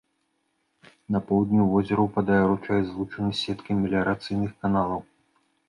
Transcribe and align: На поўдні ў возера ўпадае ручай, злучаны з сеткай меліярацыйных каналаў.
На 1.15 1.19
поўдні 1.27 1.59
ў 1.65 1.67
возера 1.73 2.01
ўпадае 2.07 2.39
ручай, 2.53 2.81
злучаны 2.89 3.31
з 3.37 3.43
сеткай 3.43 3.81
меліярацыйных 3.85 4.51
каналаў. 4.65 5.01